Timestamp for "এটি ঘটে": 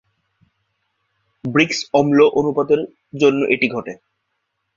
3.53-3.93